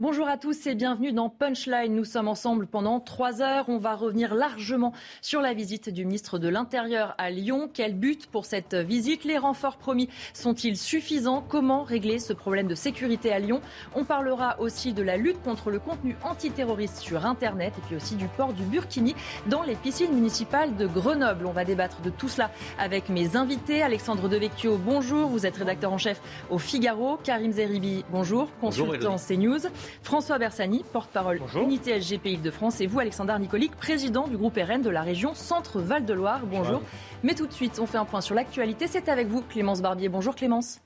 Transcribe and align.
Bonjour 0.00 0.28
à 0.28 0.36
tous 0.36 0.68
et 0.68 0.76
bienvenue 0.76 1.10
dans 1.10 1.28
Punchline. 1.28 1.92
Nous 1.92 2.04
sommes 2.04 2.28
ensemble 2.28 2.68
pendant 2.68 3.00
trois 3.00 3.42
heures. 3.42 3.64
On 3.66 3.78
va 3.78 3.96
revenir 3.96 4.32
largement 4.32 4.92
sur 5.22 5.40
la 5.40 5.54
visite 5.54 5.88
du 5.88 6.04
ministre 6.04 6.38
de 6.38 6.46
l'Intérieur 6.46 7.16
à 7.18 7.30
Lyon. 7.30 7.68
Quel 7.74 7.96
but 7.96 8.28
pour 8.28 8.44
cette 8.44 8.76
visite? 8.76 9.24
Les 9.24 9.38
renforts 9.38 9.76
promis 9.76 10.08
sont-ils 10.34 10.76
suffisants? 10.76 11.42
Comment 11.48 11.82
régler 11.82 12.20
ce 12.20 12.32
problème 12.32 12.68
de 12.68 12.76
sécurité 12.76 13.32
à 13.32 13.40
Lyon? 13.40 13.60
On 13.96 14.04
parlera 14.04 14.60
aussi 14.60 14.92
de 14.92 15.02
la 15.02 15.16
lutte 15.16 15.42
contre 15.42 15.72
le 15.72 15.80
contenu 15.80 16.14
antiterroriste 16.22 16.98
sur 16.98 17.26
Internet 17.26 17.74
et 17.76 17.80
puis 17.88 17.96
aussi 17.96 18.14
du 18.14 18.28
port 18.28 18.52
du 18.52 18.62
Burkini 18.62 19.16
dans 19.48 19.64
les 19.64 19.74
piscines 19.74 20.14
municipales 20.14 20.76
de 20.76 20.86
Grenoble. 20.86 21.44
On 21.44 21.50
va 21.50 21.64
débattre 21.64 22.02
de 22.02 22.10
tout 22.10 22.28
cela 22.28 22.52
avec 22.78 23.08
mes 23.08 23.34
invités. 23.34 23.82
Alexandre 23.82 24.28
Devecchio, 24.28 24.76
bonjour. 24.76 25.28
Vous 25.28 25.44
êtes 25.44 25.56
rédacteur 25.56 25.92
en 25.92 25.98
chef 25.98 26.22
au 26.50 26.58
Figaro. 26.58 27.16
Karim 27.24 27.50
Zeribi, 27.50 28.04
bonjour. 28.12 28.48
Consultant 28.60 29.16
CNews. 29.16 29.66
François 30.02 30.38
Bersani, 30.38 30.84
porte-parole 30.92 31.40
Unité 31.56 32.00
SGP 32.00 32.26
Île-de-France, 32.26 32.80
et 32.80 32.86
vous, 32.86 33.00
Alexandre 33.00 33.38
Nicolic, 33.38 33.76
président 33.76 34.26
du 34.26 34.36
groupe 34.36 34.56
RN 34.56 34.82
de 34.82 34.90
la 34.90 35.02
région 35.02 35.34
Centre-Val 35.34 36.04
de 36.04 36.14
Loire. 36.14 36.40
Bonjour. 36.46 36.82
Mais 37.22 37.34
tout 37.34 37.46
de 37.46 37.52
suite, 37.52 37.78
on 37.80 37.86
fait 37.86 37.98
un 37.98 38.04
point 38.04 38.20
sur 38.20 38.34
l'actualité. 38.34 38.86
C'est 38.86 39.08
avec 39.08 39.28
vous, 39.28 39.42
Clémence 39.42 39.82
Barbier. 39.82 40.08
Bonjour 40.08 40.34
Clémence. 40.34 40.80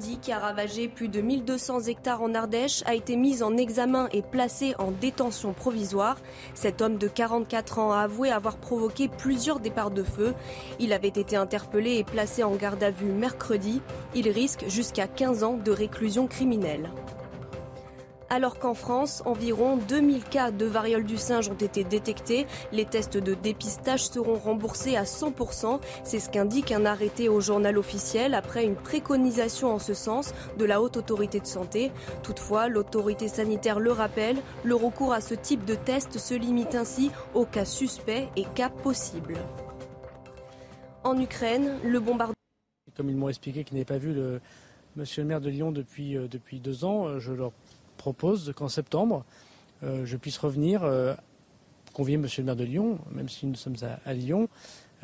Qui 0.00 0.32
a 0.32 0.38
ravagé 0.38 0.88
plus 0.88 1.08
de 1.08 1.20
1200 1.20 1.82
hectares 1.82 2.22
en 2.22 2.34
Ardèche 2.34 2.82
a 2.86 2.94
été 2.94 3.16
mis 3.16 3.42
en 3.42 3.58
examen 3.58 4.08
et 4.12 4.22
placé 4.22 4.74
en 4.78 4.92
détention 4.92 5.52
provisoire. 5.52 6.16
Cet 6.54 6.80
homme 6.80 6.96
de 6.96 7.06
44 7.06 7.78
ans 7.78 7.92
a 7.92 8.00
avoué 8.00 8.30
avoir 8.30 8.56
provoqué 8.56 9.08
plusieurs 9.08 9.60
départs 9.60 9.90
de 9.90 10.02
feu. 10.02 10.34
Il 10.78 10.94
avait 10.94 11.08
été 11.08 11.36
interpellé 11.36 11.96
et 11.96 12.04
placé 12.04 12.42
en 12.42 12.54
garde 12.54 12.82
à 12.82 12.90
vue 12.90 13.12
mercredi. 13.12 13.82
Il 14.14 14.30
risque 14.30 14.64
jusqu'à 14.68 15.06
15 15.06 15.44
ans 15.44 15.58
de 15.62 15.70
réclusion 15.70 16.26
criminelle 16.26 16.88
alors 18.30 18.60
qu'en 18.60 18.74
France, 18.74 19.22
environ 19.26 19.76
2000 19.76 20.22
cas 20.24 20.52
de 20.52 20.64
variole 20.64 21.04
du 21.04 21.18
singe 21.18 21.48
ont 21.48 21.54
été 21.54 21.82
détectés. 21.82 22.46
Les 22.70 22.84
tests 22.84 23.18
de 23.18 23.34
dépistage 23.34 24.06
seront 24.06 24.36
remboursés 24.36 24.96
à 24.96 25.02
100%. 25.02 25.80
C'est 26.04 26.20
ce 26.20 26.30
qu'indique 26.30 26.70
un 26.70 26.86
arrêté 26.86 27.28
au 27.28 27.40
journal 27.40 27.76
officiel 27.76 28.34
après 28.34 28.64
une 28.64 28.76
préconisation 28.76 29.74
en 29.74 29.80
ce 29.80 29.94
sens 29.94 30.32
de 30.56 30.64
la 30.64 30.80
Haute 30.80 30.96
Autorité 30.96 31.40
de 31.40 31.46
Santé. 31.46 31.90
Toutefois, 32.22 32.68
l'autorité 32.68 33.26
sanitaire 33.26 33.80
le 33.80 33.90
rappelle, 33.90 34.36
le 34.62 34.76
recours 34.76 35.12
à 35.12 35.20
ce 35.20 35.34
type 35.34 35.64
de 35.64 35.74
test 35.74 36.18
se 36.18 36.34
limite 36.34 36.76
ainsi 36.76 37.10
aux 37.34 37.46
cas 37.46 37.64
suspects 37.64 38.28
et 38.36 38.44
cas 38.54 38.70
possibles. 38.70 39.38
En 41.02 41.20
Ukraine, 41.20 41.78
le 41.82 41.98
bombardement... 41.98 42.34
Comme 42.96 43.10
ils 43.10 43.16
m'ont 43.16 43.28
expliqué 43.28 43.64
qu'ils 43.64 43.74
n'avaient 43.74 43.84
pas 43.84 43.98
vu 43.98 44.12
le 44.12 44.40
monsieur 44.96 45.22
le 45.22 45.28
maire 45.28 45.40
de 45.40 45.48
Lyon 45.48 45.72
depuis, 45.72 46.16
euh, 46.16 46.28
depuis 46.28 46.60
deux 46.60 46.84
ans, 46.84 47.06
euh, 47.06 47.18
je 47.18 47.32
leur 47.32 47.52
propose 48.00 48.52
qu'en 48.56 48.68
septembre, 48.68 49.24
euh, 49.82 50.06
je 50.06 50.16
puisse 50.16 50.38
revenir 50.38 50.84
euh, 50.84 51.14
convier 51.92 52.16
Monsieur 52.16 52.40
le 52.42 52.46
maire 52.46 52.56
de 52.56 52.64
Lyon, 52.64 52.98
même 53.12 53.28
si 53.28 53.46
nous 53.46 53.56
sommes 53.56 53.76
à, 54.06 54.14
Lyon, 54.14 54.48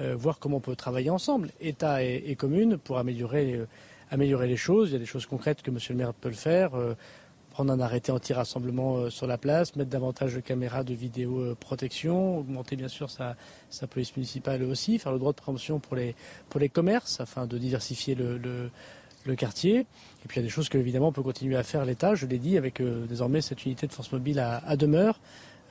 euh, 0.01 0.17
voir 0.17 0.39
comment 0.39 0.57
on 0.57 0.61
peut 0.61 0.77
travailler 0.77 1.11
ensemble, 1.11 1.51
État 1.61 2.03
et, 2.03 2.25
et 2.27 2.37
commune, 2.37 2.79
pour 2.79 2.97
améliorer, 2.97 3.67
les 4.13 4.57
choses. 4.57 4.91
Il 4.91 4.93
y 4.95 4.97
a 4.97 4.99
des 4.99 5.05
choses 5.05 5.27
concrètes 5.27 5.61
que 5.61 5.71
Monsieur 5.71 5.93
le 5.93 5.99
maire 5.99 6.15
peut 6.15 6.31
le 6.31 6.35
faire. 6.35 6.71
prendre 7.51 7.73
un 7.73 7.81
arrêté 7.81 8.13
anti-rassemblement 8.13 9.11
sur 9.11 9.27
la 9.27 9.39
place, 9.39 9.77
mettre 9.77 9.91
davantage 9.91 10.35
de 10.35 10.41
caméras 10.41 10.85
de 10.85 10.95
vidéoprotection, 10.95 12.39
augmenter 12.39 12.77
bien 12.77 12.89
sûr 12.89 13.11
sa, 13.11 13.37
sa, 13.71 13.87
police 13.87 14.17
municipale 14.17 14.63
aussi, 14.63 14.99
faire 14.99 15.13
le 15.13 15.19
droit 15.19 15.33
de 15.33 15.41
préemption 15.41 15.81
pour 15.81 15.97
les, 15.97 16.15
pour 16.49 16.61
les 16.61 16.69
commerces 16.69 17.21
afin 17.21 17.47
de 17.47 17.59
diversifier 17.59 18.15
le 18.15 18.71
le 19.27 19.37
quartier. 19.37 19.81
Et 19.81 20.29
puis 20.29 20.37
il 20.39 20.43
y 20.43 20.45
a 20.45 20.47
des 20.47 20.53
choses 20.53 20.69
que 20.69 20.79
évidemment 20.79 21.09
on 21.09 21.13
peut 21.13 21.23
continuer 21.23 21.57
à 21.57 21.63
faire 21.63 21.85
l'État, 21.85 22.15
je 22.15 22.27
l'ai 22.27 22.39
dit, 22.39 22.57
avec 22.57 22.81
euh, 22.81 23.07
désormais 23.07 23.41
cette 23.41 23.65
unité 23.65 23.87
de 23.87 23.93
force 23.93 24.13
mobile 24.13 24.39
à, 24.39 24.77
demeure 24.77 25.21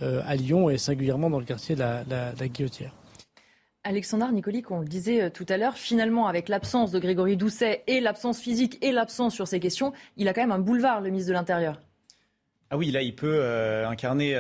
euh, 0.02 0.22
à 0.26 0.36
Lyon 0.36 0.70
et 0.70 0.78
singulièrement 0.78 1.30
dans 1.30 1.40
le 1.40 1.46
quartier 1.46 1.76
de 1.76 1.80
la, 1.80 2.04
la, 2.08 2.48
Guillotière. 2.48 2.94
Alexandre 3.84 4.32
Nicolic, 4.32 4.72
on 4.72 4.80
le 4.80 4.88
disait 4.88 5.24
euh, 5.24 5.30
tout 5.30 5.46
à 5.50 5.58
l'heure, 5.58 5.78
finalement, 5.78 6.28
avec 6.28 6.50
l'absence 6.50 6.92
de 6.92 7.00
Grégory 7.00 7.38
Doucet 7.38 7.84
et 7.88 8.00
l'absence 8.00 8.40
physique 8.40 8.78
et 8.82 8.92
l'absence 8.92 9.34
sur 9.34 9.48
ces 9.48 9.60
questions, 9.60 9.94
il 10.18 10.28
a 10.28 10.34
quand 10.34 10.42
même 10.42 10.52
un 10.52 10.60
boulevard, 10.60 11.02
le 11.02 11.10
ministre 11.10 11.30
de 11.30 11.34
l'Intérieur. 11.34 11.80
Ah 12.72 12.78
oui, 12.78 12.92
là, 12.92 13.02
il 13.02 13.16
peut 13.16 13.44
incarner 13.86 14.36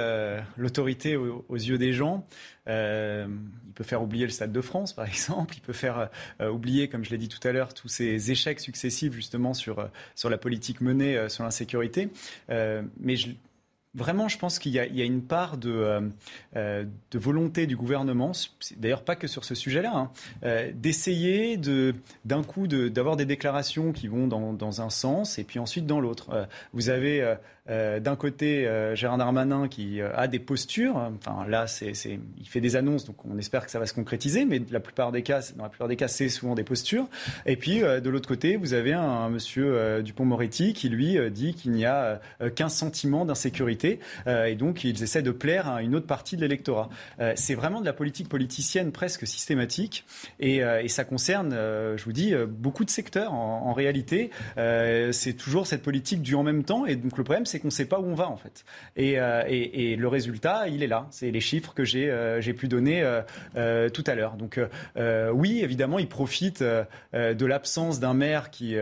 l'autorité 0.58 1.16
aux, 1.16 1.56
yeux 1.56 1.78
des 1.78 1.94
gens. 1.94 2.26
Euh, 2.68 3.28
il 3.68 3.74
peut 3.74 3.84
faire 3.84 4.02
oublier 4.02 4.26
le 4.26 4.32
Stade 4.32 4.52
de 4.52 4.62
France, 4.62 4.94
par 4.94 5.06
exemple. 5.08 5.56
Il 5.58 5.62
peut 5.62 5.74
faire 5.74 6.10
euh, 6.42 6.50
oublier, 6.50 6.88
comme 6.88 7.04
je 7.04 7.12
l'ai 7.12 7.18
dit 7.18 7.30
tout 7.30 7.46
à 7.48 7.52
l'heure, 7.52 7.74
tous 7.74 7.88
ces 7.88 8.32
échecs 8.32 8.60
successifs 8.60 9.14
justement 9.14 9.54
sur, 9.54 9.80
euh, 9.80 9.88
sur 10.16 10.30
la 10.30 10.38
politique 10.38 10.82
menée 10.82 11.30
sur 11.30 11.44
l'insécurité. 11.44 12.10
mais 12.50 13.16
Vraiment, 13.98 14.28
je 14.28 14.38
pense 14.38 14.60
qu'il 14.60 14.74
y, 14.74 14.80
a 14.80 15.06
une 15.06 15.22
part 15.22 15.58
de, 15.58 16.12
de 16.54 17.18
volonté 17.18 17.66
du 17.66 17.78
gouvernement, 17.78 18.34
d'ailleurs 18.76 19.06
pas 19.06 19.16
que 19.16 19.26
sur 19.26 19.46
ce 19.46 19.56
sujet-là, 19.56 20.10
hein, 20.44 20.72
d'essayer 20.74 21.56
de, 21.56 21.96
d'un 22.26 22.44
coup 22.44 22.68
d'avoir 22.68 23.16
des 23.16 23.24
déclarations 23.24 23.94
qui 23.94 24.10
vont 24.10 24.28
dans, 24.28 24.82
un 24.82 24.90
sens 24.90 25.40
et 25.40 25.46
puis 25.46 25.60
ensuite 25.60 25.86
dans 25.86 26.02
l'autre. 26.02 26.50
vous 26.74 26.90
avez 26.90 27.38
euh, 27.68 28.00
d'un 28.00 28.16
côté, 28.16 28.68
euh, 28.68 28.96
Gérard 28.96 29.18
Darmanin 29.18 29.68
qui 29.68 30.00
euh, 30.00 30.16
a 30.16 30.28
des 30.28 30.38
postures. 30.40 30.98
Enfin, 30.98 31.48
là, 31.48 31.66
c'est, 31.66 31.94
il 32.06 32.48
fait 32.48 32.62
des 32.62 32.76
annonces, 32.76 33.06
donc 33.06 33.16
on 33.26 33.38
espère 33.38 33.66
que 33.66 33.72
ça 33.72 33.80
va 33.80 33.88
se 33.88 33.94
concrétiser. 33.94 34.46
Mais 34.46 34.62
la 34.70 34.80
plupart 34.80 35.12
des 35.12 35.24
cas, 35.24 35.42
dans 35.56 35.64
la 35.64 35.70
plupart 35.70 35.88
des 35.88 35.96
cas, 35.96 36.08
c'est 36.08 36.30
souvent 36.30 36.54
des 36.54 36.64
postures. 36.64 37.08
Et 37.46 37.56
puis, 37.56 37.80
de 37.80 38.10
l'autre 38.10 38.28
côté, 38.28 38.56
vous 38.56 38.74
avez 38.74 38.94
un, 38.94 39.30
monsieur 39.30 40.02
Dupont-Moretti 40.04 40.74
qui 40.74 40.90
lui 40.90 41.18
dit 41.32 41.54
qu'il 41.54 41.72
n'y 41.72 41.86
a 41.86 42.20
qu'un 42.56 42.70
sentiment 42.70 43.26
d'insécurité, 43.26 44.00
et 44.28 44.56
donc 44.56 44.84
ils 44.84 45.02
essaient 45.04 45.22
de 45.22 45.32
plaire 45.32 45.68
à 45.68 45.82
une 45.82 45.96
autre 45.96 46.08
partie 46.08 46.36
de 46.36 46.42
l'électorat. 46.42 46.90
c'est 47.36 47.56
vraiment 47.56 47.82
de 47.82 47.86
la 47.86 47.94
politique 47.94 48.30
politicienne 48.30 48.92
presque 48.92 49.26
systématique, 49.26 50.06
et, 50.40 50.58
et 50.58 50.88
ça 50.88 51.04
concerne, 51.04 51.52
je 51.52 52.04
vous 52.04 52.14
dis, 52.14 52.34
beaucoup 52.48 52.86
de 52.86 52.90
secteurs 52.90 53.34
en, 53.34 53.68
en 53.68 53.74
réalité. 53.74 54.30
c'est 54.56 55.34
toujours 55.38 55.68
cette 55.68 55.82
politique 55.82 56.22
du 56.22 56.36
en 56.36 56.44
même 56.44 56.64
temps, 56.64 56.86
et 56.86 56.96
donc 56.96 57.18
le 57.18 57.24
problème, 57.24 57.46
c'est 57.46 57.55
c'est 57.56 57.62
qu'on 57.62 57.68
ne 57.68 57.72
sait 57.72 57.86
pas 57.86 58.00
où 58.00 58.06
on 58.06 58.16
va 58.16 58.30
en 58.30 58.36
fait. 58.36 58.66
Et, 58.98 59.18
euh, 59.18 59.44
le 59.96 60.08
résultat, 60.08 60.68
il 60.68 60.84
est 60.84 60.88
là. 60.88 61.08
C'est 61.12 61.32
les 61.32 61.40
chiffres 61.40 61.74
que 61.74 61.86
j'ai 61.86 62.10
euh, 62.10 62.42
pu 62.54 62.68
donner 62.68 63.02
euh, 63.56 63.90
tout 63.90 64.04
à 64.08 64.16
l'heure. 64.16 64.36
Donc 64.36 64.60
oui, 65.34 65.62
évidemment, 65.64 66.00
il 66.00 66.08
profite 66.08 66.62
de 66.62 67.46
l'absence 67.46 68.00
d'un 68.00 68.14
maire 68.14 68.50
qui 68.50 68.76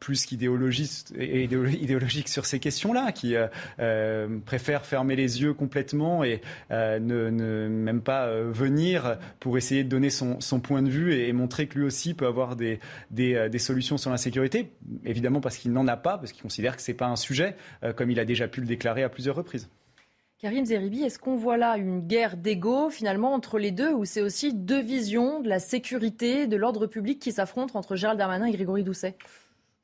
plus 0.00 0.24
qu'idéologique 0.24 1.10
idéologique 1.20 2.28
sur 2.28 2.46
ces 2.46 2.58
questions-là, 2.58 3.12
qui 3.12 3.36
euh, 3.36 3.46
euh, 3.78 4.38
préfère 4.44 4.84
fermer 4.84 5.14
les 5.14 5.42
yeux 5.42 5.54
complètement 5.54 6.24
et 6.24 6.40
euh, 6.70 6.98
ne, 6.98 7.68
même 7.68 8.00
pas 8.00 8.30
venir 8.32 9.18
pour 9.38 9.58
essayer 9.58 9.84
de 9.84 9.88
donner 9.88 10.10
son, 10.10 10.38
point 10.60 10.82
de 10.82 10.88
vue 10.88 11.14
et, 11.14 11.32
montrer 11.32 11.68
que 11.68 11.78
lui 11.78 11.84
aussi 11.84 12.14
peut 12.14 12.26
avoir 12.26 12.56
des, 12.56 12.80
des, 13.10 13.58
solutions 13.58 13.98
sur 13.98 14.10
l'insécurité, 14.10 14.72
évidemment 15.04 15.40
parce 15.40 15.58
qu'il 15.58 15.72
n'en 15.72 15.86
a 15.86 15.96
pas, 15.96 16.16
parce 16.16 16.32
qu'il 16.32 16.42
considère 16.42 16.76
que 16.76 16.82
ce 16.82 16.90
n'est 16.90 16.96
pas 16.96 17.06
un 17.06 17.16
sujet, 17.20 17.54
comme 17.96 18.10
il 18.10 18.18
a 18.18 18.24
déjà 18.24 18.48
pu 18.48 18.60
le 18.60 18.66
déclarer 18.66 19.04
à 19.04 19.08
plusieurs 19.08 19.36
reprises. 19.36 19.68
Karim 20.40 20.64
Zeribi, 20.64 21.02
est-ce 21.02 21.18
qu'on 21.18 21.36
voit 21.36 21.58
là 21.58 21.76
une 21.76 22.00
guerre 22.00 22.38
d'ego 22.38 22.88
finalement 22.88 23.34
entre 23.34 23.58
les 23.58 23.72
deux 23.72 23.92
ou 23.92 24.06
c'est 24.06 24.22
aussi 24.22 24.54
deux 24.54 24.80
visions 24.80 25.40
de 25.40 25.50
la 25.50 25.58
sécurité, 25.58 26.46
de 26.46 26.56
l'ordre 26.56 26.86
public 26.86 27.18
qui 27.18 27.30
s'affrontent 27.30 27.78
entre 27.78 27.94
Gérald 27.94 28.18
Darmanin 28.18 28.46
et 28.46 28.52
Grégory 28.52 28.82
Doucet? 28.82 29.16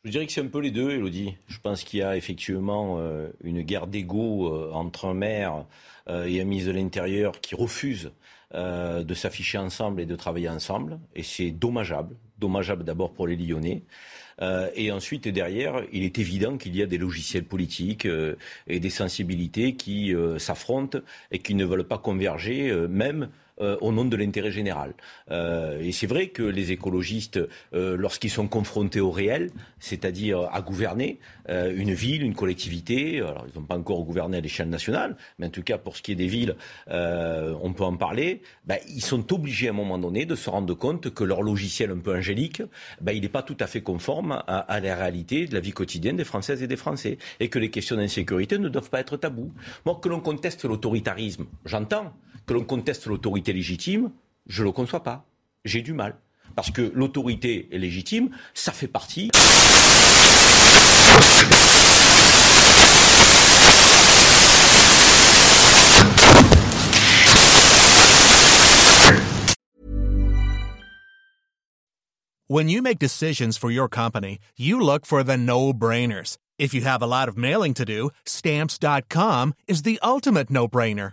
Je 0.04 0.10
dirais 0.10 0.24
que 0.24 0.32
c'est 0.32 0.40
un 0.40 0.46
peu 0.46 0.60
les 0.60 0.70
deux, 0.70 0.92
Elodie. 0.92 1.36
Je 1.46 1.58
pense 1.58 1.84
qu'il 1.84 1.98
y 1.98 2.02
a 2.02 2.16
effectivement 2.16 2.96
euh, 3.00 3.28
une 3.44 3.60
guerre 3.60 3.86
d'ego 3.86 4.46
euh, 4.46 4.70
entre 4.72 5.04
un 5.04 5.14
maire 5.14 5.66
euh, 6.08 6.24
et 6.24 6.40
un 6.40 6.44
ministre 6.44 6.72
de 6.72 6.78
l'Intérieur 6.78 7.40
qui 7.40 7.54
refusent 7.54 8.10
de 8.54 9.14
s'afficher 9.14 9.58
ensemble 9.58 10.00
et 10.00 10.06
de 10.06 10.16
travailler 10.16 10.48
ensemble. 10.48 11.00
Et 11.14 11.24
c'est 11.24 11.50
dommageable. 11.50 12.14
Dommageable 12.38 12.84
d'abord 12.84 13.12
pour 13.12 13.26
les 13.26 13.36
Lyonnais. 13.36 13.82
Et 14.40 14.92
ensuite, 14.92 15.28
derrière, 15.28 15.82
il 15.92 16.02
est 16.04 16.18
évident 16.18 16.58
qu'il 16.58 16.76
y 16.76 16.82
a 16.82 16.86
des 16.86 16.98
logiciels 16.98 17.44
politiques 17.44 18.06
et 18.66 18.80
des 18.80 18.90
sensibilités 18.90 19.76
qui 19.76 20.14
s'affrontent 20.38 20.98
et 21.30 21.38
qui 21.38 21.54
ne 21.54 21.64
veulent 21.64 21.88
pas 21.88 21.98
converger, 21.98 22.70
même 22.88 23.30
au 23.58 23.92
nom 23.92 24.04
de 24.04 24.16
l'intérêt 24.16 24.50
général. 24.50 24.94
et 25.30 25.92
c'est 25.92 26.06
vrai 26.06 26.28
que 26.28 26.42
les 26.42 26.72
écologistes, 26.72 27.40
lorsqu'ils 27.72 28.30
sont 28.30 28.48
confrontés 28.48 29.00
au 29.00 29.10
réel, 29.10 29.50
c'est-à-dire 29.78 30.48
à 30.52 30.60
gouverner 30.60 31.18
une 31.48 31.92
ville, 31.92 32.22
une 32.22 32.34
collectivité, 32.34 33.20
alors 33.20 33.46
ils 33.52 33.58
n'ont 33.58 33.66
pas 33.66 33.76
encore 33.76 34.04
gouverné 34.04 34.38
à 34.38 34.40
l'échelle 34.40 34.68
nationale, 34.68 35.16
mais 35.38 35.46
en 35.46 35.50
tout 35.50 35.62
cas 35.62 35.78
pour 35.78 35.96
ce 35.96 36.02
qui 36.02 36.12
est 36.12 36.16
des 36.16 36.26
villes, 36.26 36.56
on 36.88 37.72
peut 37.72 37.84
en 37.84 37.96
parler, 37.96 38.42
ben, 38.64 38.78
ils 38.88 39.02
sont 39.02 39.32
obligés 39.32 39.68
à 39.68 39.70
un 39.70 39.74
moment 39.74 39.98
donné 39.98 40.26
de 40.26 40.34
se 40.34 40.50
rendre 40.50 40.74
compte 40.74 41.10
que 41.10 41.24
leur 41.24 41.42
logiciel 41.42 41.90
un 41.90 41.98
peu 41.98 42.16
angélique, 42.16 42.62
ben, 43.00 43.12
il 43.12 43.22
n'est 43.22 43.28
pas 43.28 43.42
tout 43.42 43.56
à 43.60 43.66
fait 43.66 43.82
conforme 43.82 44.32
à, 44.32 44.58
à 44.58 44.80
la 44.80 44.94
réalité 44.94 45.46
de 45.46 45.54
la 45.54 45.60
vie 45.60 45.72
quotidienne 45.72 46.16
des 46.16 46.24
Françaises 46.24 46.62
et 46.62 46.66
des 46.66 46.76
Français, 46.76 47.18
et 47.40 47.48
que 47.48 47.58
les 47.58 47.70
questions 47.70 47.96
d'insécurité 47.96 48.58
ne 48.58 48.68
doivent 48.68 48.90
pas 48.90 49.00
être 49.00 49.16
tabous. 49.16 49.52
Moi, 49.84 49.98
que 50.02 50.08
l'on 50.08 50.20
conteste 50.20 50.64
l'autoritarisme, 50.64 51.46
j'entends. 51.64 52.12
Que 52.46 52.54
l'on 52.54 52.64
conteste 52.64 53.06
l'autorité 53.06 53.52
légitime, 53.52 54.12
je 54.46 54.62
ne 54.62 54.66
le 54.69 54.72
conçois 54.72 55.02
pas. 55.02 55.26
J'ai 55.64 55.82
du 55.82 55.93
mal. 55.93 56.16
Parce 56.54 56.70
que 56.70 56.93
l'autorité 56.94 57.69
est 57.72 57.78
légitime, 57.78 58.31
ça 58.54 58.70
fait 58.70 58.87
partie. 58.87 59.31
When 72.49 72.69
you 72.69 72.81
make 72.81 73.00
decisions 73.00 73.58
for 73.58 73.72
your 73.72 73.88
company, 73.88 74.38
you 74.56 74.81
look 74.81 75.04
for 75.04 75.25
the 75.25 75.37
no-brainers. 75.37 76.38
If 76.60 76.72
you 76.72 76.82
have 76.82 77.02
a 77.02 77.06
lot 77.06 77.28
of 77.28 77.37
mailing 77.37 77.75
to 77.75 77.84
do, 77.84 78.10
stamps.com 78.25 79.54
is 79.66 79.82
the 79.82 79.99
ultimate 80.00 80.49
no-brainer. 80.49 81.12